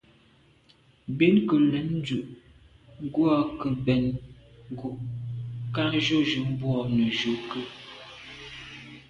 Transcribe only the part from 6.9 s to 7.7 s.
nejù ké.